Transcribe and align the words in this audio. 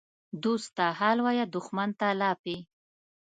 دوست 0.43 0.69
ته 0.77 0.85
حال 0.99 1.17
وایه، 1.25 1.45
دښمن 1.55 1.89
ته 1.99 2.07
لاپې. 2.21 2.57